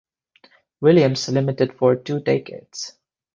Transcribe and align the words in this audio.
Williams 0.79 1.29
Limited 1.29 1.77
for 1.77 1.95
two 1.95 2.19
decades. 2.21 2.97